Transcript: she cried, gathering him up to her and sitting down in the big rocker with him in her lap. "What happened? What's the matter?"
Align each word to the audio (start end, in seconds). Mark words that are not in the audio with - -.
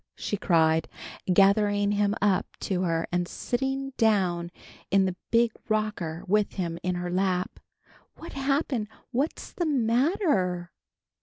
she 0.15 0.35
cried, 0.35 0.87
gathering 1.31 1.91
him 1.91 2.15
up 2.23 2.47
to 2.59 2.81
her 2.81 3.05
and 3.11 3.27
sitting 3.27 3.91
down 3.97 4.49
in 4.89 5.05
the 5.05 5.15
big 5.29 5.51
rocker 5.69 6.23
with 6.25 6.53
him 6.53 6.79
in 6.81 6.95
her 6.95 7.11
lap. 7.11 7.59
"What 8.15 8.33
happened? 8.33 8.87
What's 9.11 9.51
the 9.53 9.67
matter?" 9.67 10.71